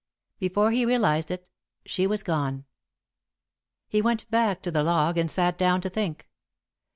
[0.39, 1.47] Before he realised it,
[1.85, 2.65] she was gone.
[3.87, 6.27] He went back to the log and sat down to think.